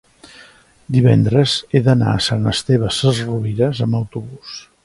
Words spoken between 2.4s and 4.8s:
Esteve Sesrovires amb autobús.